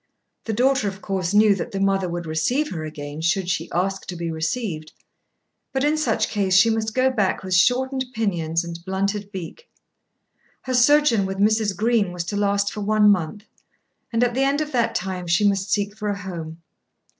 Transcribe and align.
The 0.45 0.53
daughter 0.53 0.87
of 0.87 0.99
course 0.99 1.31
knew 1.31 1.53
that 1.53 1.71
the 1.73 1.79
mother 1.79 2.09
would 2.09 2.25
receive 2.25 2.71
her 2.71 2.83
again 2.83 3.21
should 3.21 3.47
she 3.47 3.69
ask 3.71 4.07
to 4.07 4.15
be 4.15 4.31
received. 4.31 4.93
But 5.73 5.83
in 5.83 5.95
such 5.95 6.29
case 6.29 6.55
she 6.55 6.71
must 6.71 6.95
go 6.95 7.11
back 7.11 7.43
with 7.43 7.53
shortened 7.53 8.05
pinions 8.15 8.63
and 8.63 8.83
blunted 8.83 9.31
beak. 9.31 9.69
Her 10.63 10.73
sojourn 10.73 11.27
with 11.27 11.37
Mrs. 11.37 11.77
Green 11.77 12.11
was 12.13 12.23
to 12.23 12.35
last 12.35 12.73
for 12.73 12.81
one 12.81 13.11
month, 13.11 13.43
and 14.11 14.23
at 14.23 14.33
the 14.33 14.41
end 14.41 14.59
of 14.59 14.71
that 14.71 14.95
time 14.95 15.27
she 15.27 15.47
must 15.47 15.69
seek 15.71 15.95
for 15.95 16.09
a 16.09 16.17
home. 16.17 16.63